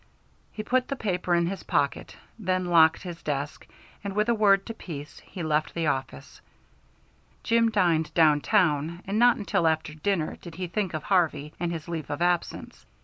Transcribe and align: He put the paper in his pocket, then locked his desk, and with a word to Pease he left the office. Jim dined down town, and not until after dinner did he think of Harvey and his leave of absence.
He 0.51 0.63
put 0.63 0.87
the 0.87 0.95
paper 0.95 1.35
in 1.35 1.45
his 1.45 1.61
pocket, 1.61 2.17
then 2.39 2.65
locked 2.65 3.03
his 3.03 3.21
desk, 3.21 3.67
and 4.03 4.15
with 4.15 4.29
a 4.29 4.33
word 4.33 4.65
to 4.65 4.73
Pease 4.73 5.19
he 5.19 5.43
left 5.43 5.75
the 5.75 5.85
office. 5.85 6.41
Jim 7.43 7.69
dined 7.69 8.11
down 8.15 8.41
town, 8.41 9.03
and 9.05 9.19
not 9.19 9.37
until 9.37 9.67
after 9.67 9.93
dinner 9.93 10.37
did 10.37 10.55
he 10.55 10.65
think 10.65 10.95
of 10.95 11.03
Harvey 11.03 11.53
and 11.59 11.71
his 11.71 11.87
leave 11.87 12.09
of 12.09 12.19
absence. 12.19 12.83